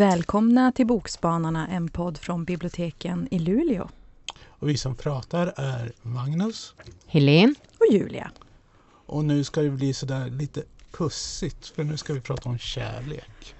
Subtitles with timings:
[0.00, 3.88] Välkomna till Bokspanarna, en podd från biblioteken i Luleå.
[4.46, 6.74] Och vi som pratar är Magnus.
[7.06, 7.54] Helene.
[7.78, 8.30] Och Julia.
[9.06, 13.54] Och nu ska det bli sådär lite pussigt för nu ska vi prata om kärlek.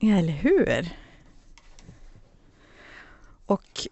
[0.00, 0.88] Eller hur?
[3.48, 3.86] Och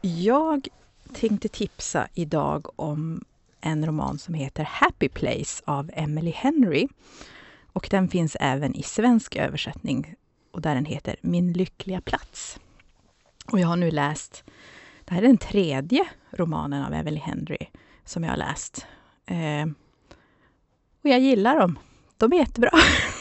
[0.00, 0.68] jag
[1.12, 3.24] tänkte tipsa idag om
[3.60, 6.88] en roman som heter Happy Place av Emily Henry.
[7.72, 10.14] Och den finns även i svensk översättning
[10.52, 12.60] och där den heter Min lyckliga plats.
[13.46, 14.44] Och jag har nu läst,
[15.04, 17.66] det här är den tredje romanen av Emily Henry
[18.04, 18.86] som jag har läst.
[19.26, 19.66] Eh,
[21.02, 21.78] och jag gillar dem.
[22.16, 22.70] De är jättebra.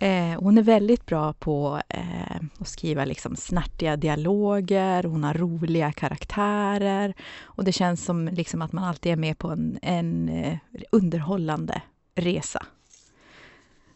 [0.00, 5.92] eh, hon är väldigt bra på eh, att skriva liksom snärtiga dialoger, hon har roliga
[5.92, 10.58] karaktärer och det känns som liksom att man alltid är med på en, en eh,
[10.92, 11.82] underhållande
[12.14, 12.66] resa.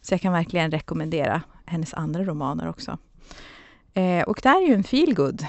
[0.01, 2.97] Så jag kan verkligen rekommendera hennes andra romaner också.
[3.93, 5.45] Eh, och det här är ju en feelgood.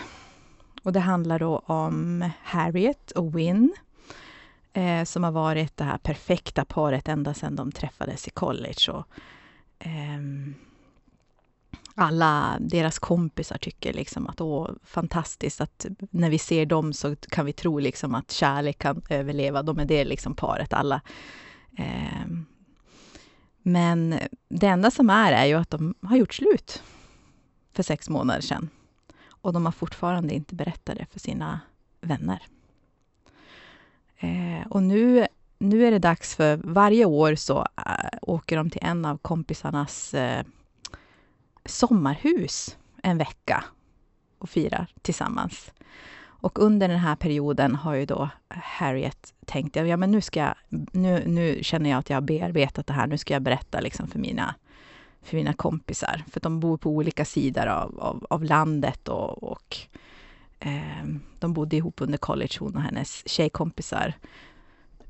[0.82, 3.74] Och det handlar då om Harriet och Win
[4.72, 8.92] eh, som har varit det här perfekta paret ända sedan de träffades i college.
[8.92, 9.06] Och,
[9.84, 10.54] Ehm,
[11.94, 17.46] alla deras kompisar tycker liksom att åh, fantastiskt att när vi ser dem så kan
[17.46, 19.62] vi tro liksom att kärlek kan överleva.
[19.62, 21.00] De är det liksom paret alla.
[21.78, 22.26] Eh,
[23.62, 24.18] men
[24.48, 26.82] det enda som är, är ju att de har gjort slut
[27.72, 28.68] för sex månader sedan.
[29.28, 31.60] Och de har fortfarande inte berättat det för sina
[32.00, 32.42] vänner.
[34.18, 35.26] Eh, och nu,
[35.58, 40.14] nu är det dags för, varje år så äh, åker de till en av kompisarnas
[40.14, 40.44] äh,
[41.64, 43.64] sommarhus en vecka
[44.38, 45.72] och firar tillsammans.
[46.44, 50.54] Och under den här perioden har ju då Harriet tänkt, ja men nu ska jag,
[50.92, 54.08] nu, nu känner jag att jag har bearbetat det här, nu ska jag berätta liksom
[54.08, 54.54] för mina,
[55.22, 56.24] för mina kompisar.
[56.30, 59.76] För de bor på olika sidor av, av, av landet och, och
[60.60, 61.04] eh,
[61.38, 64.14] de bodde ihop under college, hon och hennes tjejkompisar.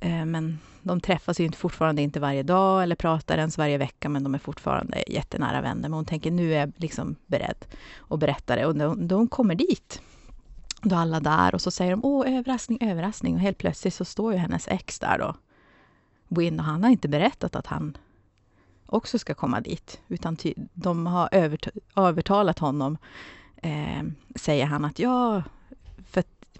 [0.05, 4.23] Eh, men de träffas ju fortfarande inte varje dag eller pratar ens varje vecka, men
[4.25, 5.83] de är fortfarande jättenära vänner.
[5.83, 7.65] Men hon tänker, nu är jag liksom beredd
[8.09, 8.67] att berätta det.
[8.67, 10.01] Och då, hon kommer dit
[10.83, 13.35] då alla där och så säger de åh, överraskning, överraskning.
[13.35, 15.35] Och helt plötsligt så står ju hennes ex där då.
[16.29, 17.97] Win och han har inte berättat att han
[18.87, 20.01] också ska komma dit.
[20.09, 20.37] Utan
[20.75, 22.99] de har övert övertalat honom,
[23.57, 24.03] eh,
[24.37, 25.43] säger han, att ja,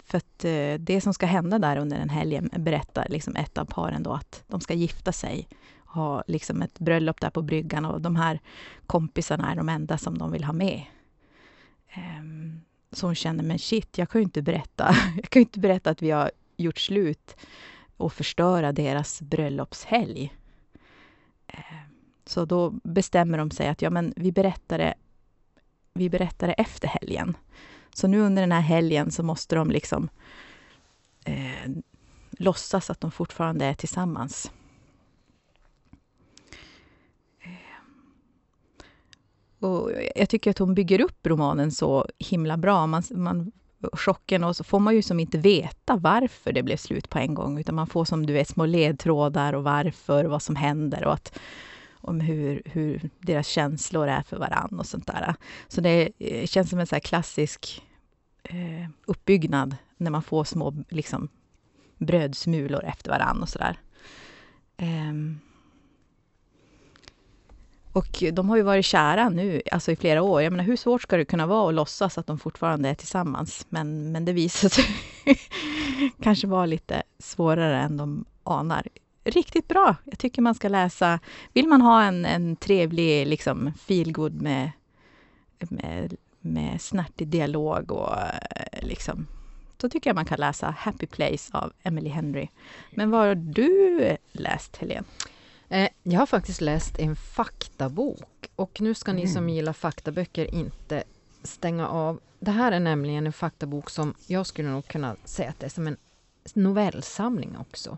[0.05, 3.65] för, att eh, det som ska hända där under den helgen berättar liksom ett av
[3.65, 5.47] paren då att de ska gifta sig.
[5.85, 8.39] Ha liksom ett bröllop där på bryggan och de här
[8.87, 10.81] kompisarna är de enda som de vill ha med.
[11.97, 12.61] Um,
[12.91, 14.95] så hon känner, men shit, jag kan ju inte berätta.
[15.15, 17.35] Jag kan ju inte berätta att vi har gjort slut
[17.97, 20.33] och förstöra deras bröllopshelg.
[21.47, 21.89] Ehm,
[22.25, 24.93] så då bestämmer de sig att ja, men vi berättar det,
[25.93, 27.37] vi berättar det efter helgen.
[27.95, 30.09] Så nu under den här helgen så måste de liksom
[31.25, 31.71] eh,
[32.31, 34.51] låtsas att de fortfarande är tillsammans.
[37.41, 37.49] Eh,
[39.67, 42.87] och jag tycker att hon bygger upp romanen så himla bra.
[42.87, 43.51] Man, man,
[43.93, 47.33] chocken och så får man ju som inte veta varför det blev slut på en
[47.33, 51.05] gång, utan man får som du vet små ledtrådar och varför och vad som händer
[51.05, 51.39] och att,
[52.05, 55.35] om hur, hur deras känslor är för varann och sånt där.
[55.67, 57.83] Så det eh, känns som en så klassisk
[58.43, 61.29] eh, uppbyggnad när man får små liksom,
[61.97, 63.79] brödsmulor efter varann och sådär.
[64.77, 65.39] Um,
[67.91, 70.41] och de har ju varit kära nu, alltså i flera år.
[70.41, 73.65] Jag menar, hur svårt ska det kunna vara att låtsas att de fortfarande är tillsammans?
[73.69, 74.85] Men, men det visar sig
[76.21, 78.87] kanske vara lite svårare än de anar.
[79.25, 79.95] Riktigt bra!
[80.05, 81.19] Jag tycker man ska läsa.
[81.53, 84.71] Vill man ha en, en trevlig liksom, feelgood med,
[85.59, 88.15] med, med snärtig dialog och
[88.81, 89.27] liksom
[89.77, 92.47] så tycker jag man kan läsa Happy Place av Emily Henry.
[92.91, 95.03] Men vad har du läst, Helene?
[95.69, 99.33] Eh, jag har faktiskt läst en faktabok och nu ska ni mm.
[99.33, 101.03] som gillar faktaböcker inte
[101.43, 102.19] stänga av.
[102.39, 105.69] Det här är nämligen en faktabok som jag skulle nog kunna säga att det är
[105.69, 105.97] som en
[106.53, 107.97] novellsamling också.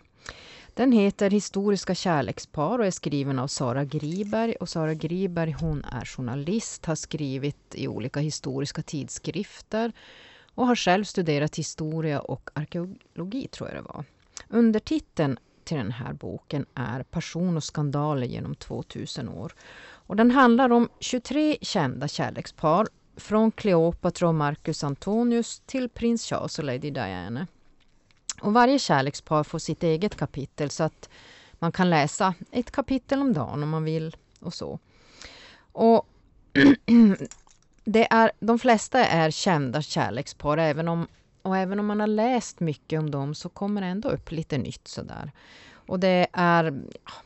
[0.78, 4.56] Den heter Historiska kärlekspar och är skriven av Sara Griberg.
[4.56, 9.92] Och Sara Griberg hon är journalist, har skrivit i olika historiska tidskrifter
[10.56, 14.06] och har själv studerat historia och arkeologi, tror jag det var.
[14.50, 19.54] Undertiteln till den här boken är Passion och skandaler genom 2000 år.
[19.80, 26.60] Och den handlar om 23 kända kärlekspar från Kleopatra och Marcus Antonius till prins Charles
[26.60, 27.48] och Lady Diana.
[28.42, 31.10] Och varje kärlekspar får sitt eget kapitel så att
[31.60, 34.80] man kan läsa ett kapitel om dagen om man vill och så.
[35.72, 36.08] Och
[37.84, 41.08] det är, de flesta är kända kärlekspar även om,
[41.42, 44.58] och även om man har läst mycket om dem så kommer det ändå upp lite
[44.58, 45.32] nytt sådär.
[45.88, 46.82] Och det är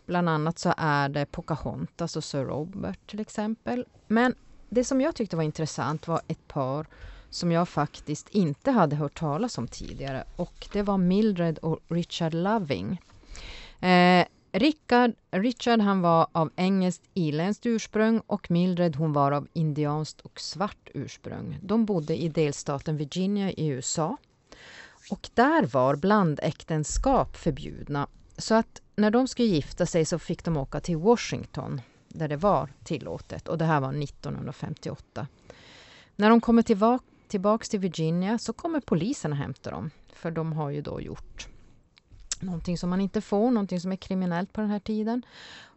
[0.05, 3.85] bland annat så är det Pocahontas och Sir Robert till exempel.
[4.07, 4.35] Men
[4.69, 6.87] det som jag tyckte var intressant var ett par
[7.31, 12.33] som jag faktiskt inte hade hört talas om tidigare och det var Mildred och Richard
[12.33, 13.01] Loving.
[13.79, 20.21] Eh, Richard, Richard han var av engelskt irländskt ursprung och Mildred hon var av indianskt
[20.21, 21.59] och svart ursprung.
[21.63, 24.17] De bodde i delstaten Virginia i USA.
[25.09, 28.07] Och där var blandäktenskap förbjudna.
[28.37, 32.37] Så att när de skulle gifta sig så fick de åka till Washington där det
[32.37, 35.27] var tillåtet och det här var 1958.
[36.15, 39.91] När de kommer tillbaka tillbaks till Virginia så kommer polisen och hämtar dem.
[40.13, 41.47] För de har ju då gjort
[42.39, 45.25] någonting som man inte får, någonting som är kriminellt på den här tiden.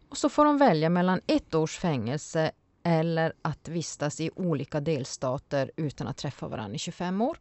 [0.09, 2.51] Och så får de välja mellan ett års fängelse
[2.83, 7.37] eller att vistas i olika delstater utan att träffa varandra i 25 år.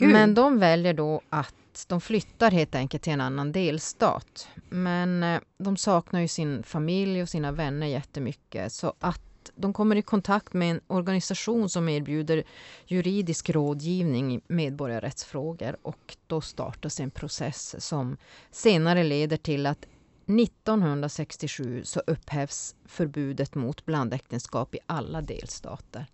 [0.00, 0.12] Men.
[0.12, 4.48] Men de väljer då att de flyttar helt enkelt till en annan delstat.
[4.68, 9.96] Men eh, de saknar ju sin familj och sina vänner jättemycket så att de kommer
[9.96, 12.44] i kontakt med en organisation som erbjuder
[12.86, 18.16] juridisk rådgivning i medborgarrättsfrågor och då startas en process som
[18.50, 19.86] senare leder till att
[20.26, 26.06] 1967 så upphävs förbudet mot blandäktenskap i alla delstater.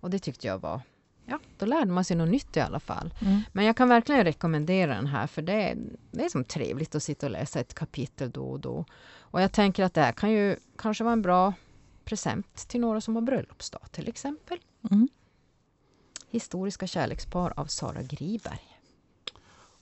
[0.00, 0.80] Och det tyckte jag var
[1.30, 3.14] Ja, då lärde man sig något nytt i alla fall.
[3.20, 3.40] Mm.
[3.52, 5.76] Men jag kan verkligen rekommendera den här för det,
[6.10, 8.84] det är som trevligt att sitta och läsa ett kapitel då och då.
[9.18, 11.52] Och jag tänker att det här kan ju kanske vara en bra
[12.10, 14.58] present till några som har bröllopsdag till exempel.
[14.90, 15.08] Mm.
[16.30, 18.78] Historiska kärlekspar av Sara Griberg.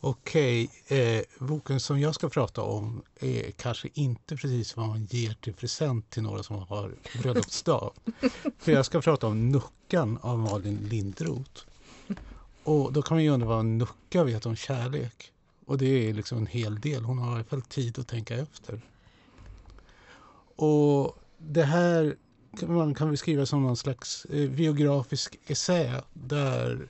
[0.01, 5.35] Okej, eh, boken som jag ska prata om är kanske inte precis vad man ger
[5.35, 7.93] till present till några som har bröllopsdag.
[8.59, 11.63] För jag ska prata om Nuckan av Malin Lindroth.
[12.65, 15.33] Och då kan man ju undra vad en Nucka vet om kärlek.
[15.67, 17.05] Och det är liksom en hel del.
[17.05, 18.81] Hon har i alla fall tid att tänka efter.
[20.57, 22.17] Och det här
[22.59, 26.89] kan man kan beskriva som någon slags eh, biografisk essä där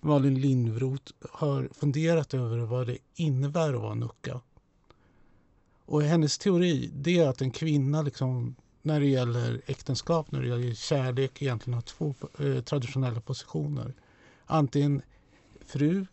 [0.00, 4.40] Malin Lindroth har funderat över vad det innebär att vara nucka.
[5.84, 10.48] Och hennes teori det är att en kvinna liksom, när det gäller äktenskap, när det
[10.48, 13.94] gäller kärlek egentligen har två eh, traditionella positioner.
[14.46, 15.02] Antingen
[15.66, 16.06] fru,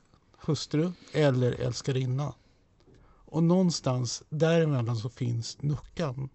[0.45, 2.34] hustru eller älskarinna.
[3.25, 6.30] Och någonstans däremellan så finns nuckan.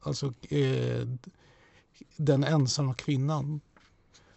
[0.00, 1.08] Alltså eh,
[2.16, 3.60] den ensamma kvinnan.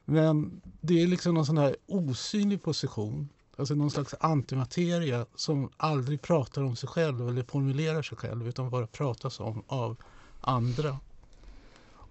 [0.06, 3.30] Men det är liksom någon sån här osynlig position.
[3.56, 8.70] Alltså någon slags antimateria som aldrig pratar om sig själv eller formulerar sig själv utan
[8.70, 9.98] bara pratas om av
[10.42, 11.00] andra.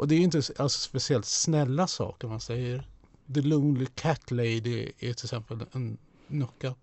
[0.00, 2.88] Och det är inte alltså speciellt snälla saker man säger.
[3.34, 6.74] The Lonely Cat Lady är till exempel en nucka.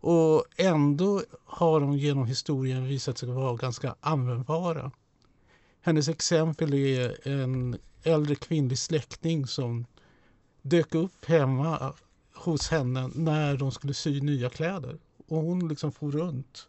[0.00, 4.90] Och ändå har de genom historien visat sig vara ganska användbara.
[5.80, 9.86] Hennes exempel är en äldre kvinnlig släkting som
[10.62, 11.94] dök upp hemma
[12.34, 14.98] hos henne när de skulle sy nya kläder.
[15.26, 16.68] Och hon liksom for runt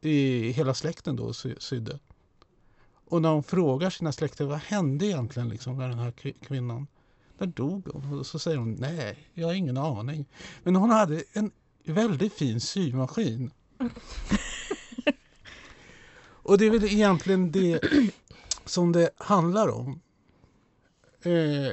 [0.00, 1.98] i hela släkten då och sydde.
[3.10, 6.10] Och när hon frågar sina släkter vad hände egentligen liksom med den här
[6.46, 6.86] kvinnan?
[7.38, 8.18] När dog hon.
[8.18, 10.26] Och så säger hon nej, jag har ingen aning.
[10.62, 11.50] Men hon hade en
[11.84, 13.50] väldigt fin symaskin
[16.50, 17.80] och det är väl egentligen det
[18.64, 20.00] som det handlar om.
[21.22, 21.72] Eh,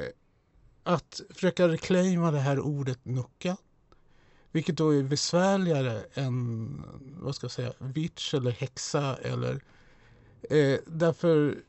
[0.83, 3.57] att försöka reclaima det här ordet nucka.
[4.51, 6.83] Vilket då är besvärligare än
[7.19, 9.15] vad ska jag säga, witch eller häxa.
[9.15, 9.63] Eller,
[10.41, 11.61] eh, därför, i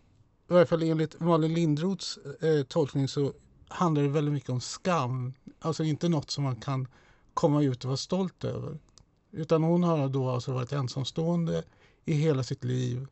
[0.47, 3.33] varje fall enligt Malin Lindroths eh, tolkning så
[3.69, 5.35] handlar det väldigt mycket om skam.
[5.59, 6.89] Alltså inte något som man kan
[7.35, 8.79] komma ut och vara stolt över.
[9.31, 11.65] Utan hon har då alltså varit ensamstående
[12.09, 13.07] i hela sitt liv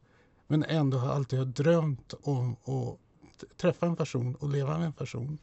[0.46, 2.98] men ändå har alltid har drömt om att
[3.56, 5.38] träffa en person och leva med en person.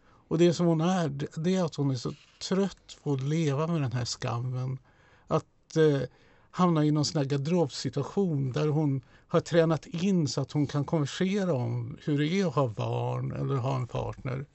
[0.00, 2.12] Och det som hon är, det är att hon är så
[2.48, 4.78] trött på att leva med den här skammen.
[5.26, 6.08] Att eh,
[6.50, 10.84] hamna i någon sån här garderobsituation där hon har tränat in så att hon kan
[10.84, 14.46] konversera om hur det är att ha barn eller ha en partner.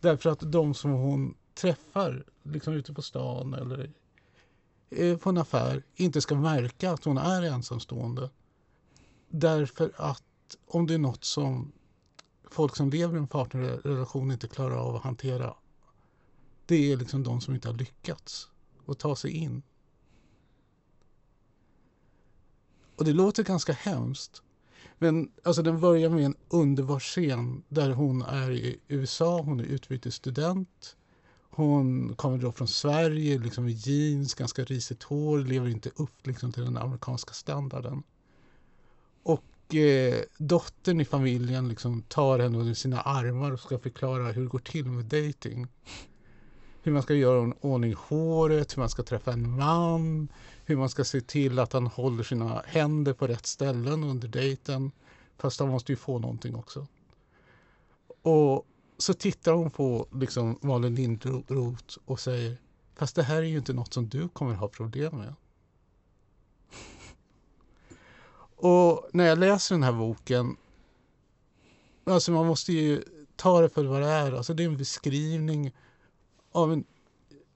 [0.00, 3.90] Därför att de som hon träffar, liksom ute på stan eller
[4.90, 8.30] Eh, på en affär, inte ska märka att hon är ensamstående.
[9.28, 10.22] Därför att
[10.66, 11.72] om det är något som
[12.50, 15.54] folk som lever i en partnerrelation inte klarar av att hantera.
[16.66, 18.50] Det är liksom de som inte har lyckats
[18.86, 19.62] att ta sig in.
[22.96, 24.42] Och det låter ganska hemskt.
[24.98, 29.64] Men alltså den börjar med en underbar scen där hon är i USA, hon är
[29.64, 30.96] utbytesstudent.
[31.58, 36.52] Hon kommer då från Sverige liksom i jeans, ganska risigt hår, lever inte upp liksom,
[36.52, 38.02] till den amerikanska standarden.
[39.22, 44.42] Och eh, dottern i familjen liksom, tar henne under sina armar och ska förklara hur
[44.42, 45.66] det går till med dating.
[46.82, 50.28] Hur man ska göra ordning håret, hur man ska träffa en man,
[50.64, 54.90] hur man ska se till att han håller sina händer på rätt ställen under dejten.
[55.38, 56.86] Fast han måste ju få någonting också.
[58.22, 58.66] Och
[58.98, 62.56] så tittar hon på liksom Malin Lindroth och säger
[62.96, 65.34] Fast det här är ju inte något som du kommer ha problem med.
[68.56, 70.56] och när jag läser den här boken
[72.04, 73.04] Alltså man måste ju
[73.36, 74.32] ta det för vad det är.
[74.32, 75.72] Alltså det är en beskrivning
[76.52, 76.84] av en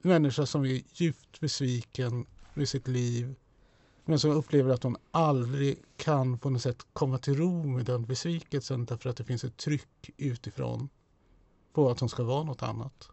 [0.01, 3.35] människa som är djupt besviken med sitt liv
[4.05, 8.05] men som upplever att hon aldrig kan på något sätt komma till ro med den
[8.05, 10.89] besvikelsen därför att det finns ett tryck utifrån
[11.73, 13.09] på att hon ska vara något annat.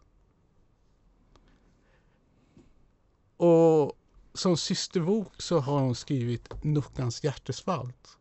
[3.37, 3.93] Och
[4.33, 8.17] som systerbok så har hon skrivit Nuckans hjärtesvalt.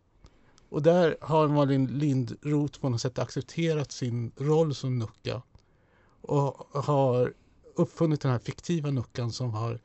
[0.68, 5.42] Och där har Malin Lindroth på något sätt accepterat sin roll som Nucka
[6.20, 7.35] och har
[7.75, 9.80] uppfunnit den här fiktiva Nuckan som har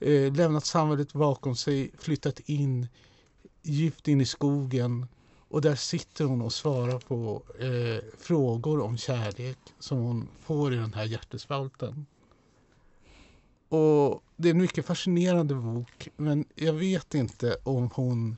[0.00, 2.86] eh, lämnat samhället bakom sig, flyttat in
[3.62, 5.06] djupt in i skogen
[5.48, 10.76] och där sitter hon och svarar på eh, frågor om kärlek som hon får i
[10.76, 12.06] den här hjärtespalten.
[13.68, 18.36] Och det är en mycket fascinerande bok men jag vet inte om hon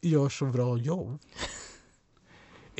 [0.00, 1.18] gör så bra jobb.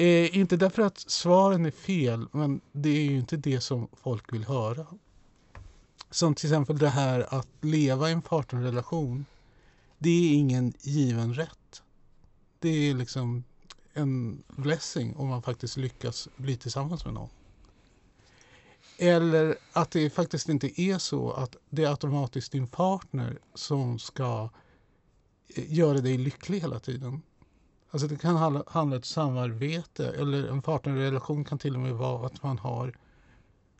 [0.01, 4.33] Eh, inte därför att svaren är fel, men det är ju inte det som folk
[4.33, 4.87] vill höra.
[6.11, 9.25] Som till exempel det här att leva i en partnerrelation.
[9.99, 11.83] Det är ingen given rätt.
[12.59, 13.45] Det är liksom
[13.93, 17.29] en blessing om man faktiskt lyckas bli tillsammans med någon.
[18.99, 24.49] Eller att det faktiskt inte är så att det är automatiskt din partner som ska
[25.49, 27.23] eh, göra dig lycklig hela tiden.
[27.91, 32.27] Alltså det kan handla, om ett samarbete eller en partnerrelation kan till och med vara
[32.27, 32.99] att man har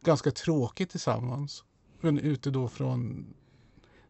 [0.01, 1.65] ganska tråkigt tillsammans.
[2.01, 3.27] Men ute då från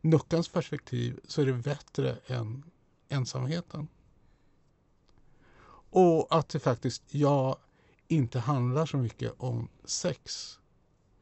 [0.00, 2.62] Nuckans perspektiv så är det bättre än
[3.08, 3.88] ensamheten.
[5.90, 7.58] Och att det faktiskt, ja,
[8.08, 10.54] inte handlar så mycket om sex.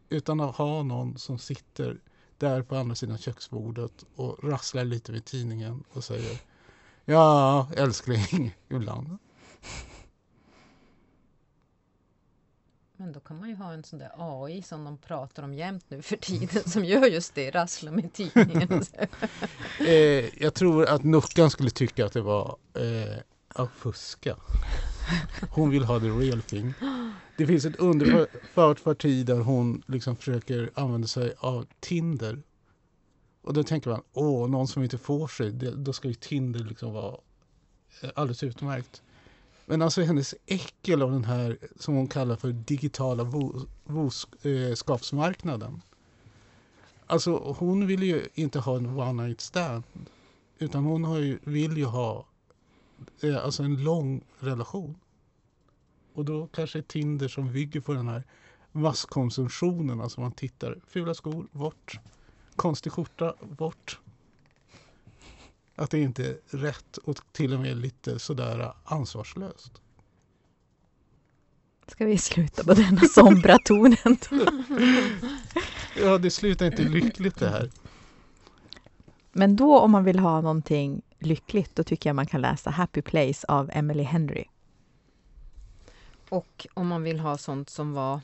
[0.09, 2.01] Utan att ha någon som sitter
[2.39, 6.41] där på andra sidan köksbordet och rasslar lite vid tidningen och säger
[7.09, 9.19] Ja, älskling, ibland.
[12.97, 15.85] Men då kan man ju ha en sån där AI som de pratar om jämt
[15.89, 18.83] nu för tiden som gör just det, rasslar med tidningen.
[19.81, 23.19] eh, jag tror att Nuckan skulle tycka att det var eh,
[23.57, 24.37] att fuska.
[25.51, 26.75] Hon vill ha the real thing.
[27.37, 32.43] Det finns ett underbart parti där hon liksom försöker använda sig av Tinder.
[33.43, 36.61] Och då tänker man, åh, någon som inte får sig, det, då ska ju Tinder
[36.61, 37.17] liksom vara
[38.03, 39.03] eh, alldeles utmärkt.
[39.67, 43.33] Men alltså hennes äckel av den här som hon kallar för digitala
[43.85, 45.73] boskapsmarknaden.
[45.73, 45.81] Eh,
[47.07, 49.85] alltså hon vill ju inte ha en one night stand.
[50.59, 52.27] Utan hon har ju, vill ju ha
[53.43, 54.97] alltså en lång relation.
[56.15, 58.25] Och då kanske Tinder som bygger på den här
[58.73, 60.01] masskonsumtionen.
[60.01, 61.99] Alltså man tittar, fula skor, bort.
[62.57, 64.01] Konstig skjorta, bort.
[65.75, 69.83] Att det inte är rätt och till och med lite sådär ansvarslöst.
[71.87, 74.17] Ska vi sluta på denna sombra tonen?
[76.01, 77.71] ja, det slutar inte lyckligt det här.
[79.33, 83.03] Men då om man vill ha någonting lyckligt, då tycker jag man kan läsa Happy
[83.03, 84.45] Place av Emily Henry.
[86.29, 88.21] Och om man vill ha sånt som var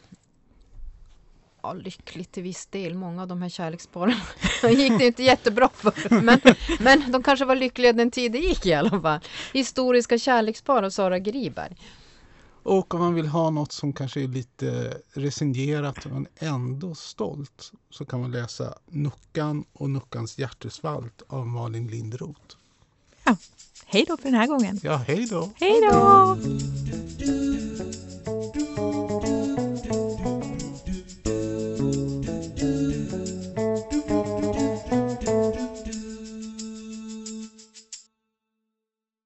[1.62, 2.94] ja, lyckligt till viss del.
[2.94, 4.16] Många av de här kärleksparen
[4.71, 6.21] gick det inte jättebra för.
[6.23, 6.40] Men,
[6.80, 9.21] men de kanske var lyckliga den tid det gick i alla fall.
[9.52, 11.76] Historiska kärlekspar av Sara Griberg.
[12.64, 18.04] Och om man vill ha något som kanske är lite resignerat men ändå stolt så
[18.04, 22.56] kan man läsa Nuckan och Nuckans hjärtesvalt av Malin Lindroth.
[23.25, 23.37] Ja,
[23.87, 24.81] hej då för den här gången.
[24.83, 25.50] Ja, hej då.
[25.61, 26.37] Hej då.